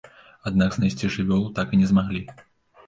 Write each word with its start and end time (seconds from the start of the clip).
Аднак 0.51 0.69
знайсці 0.77 1.11
жывёлу 1.17 1.55
так 1.61 1.67
і 1.77 1.81
не 1.85 1.95
змаглі. 1.95 2.29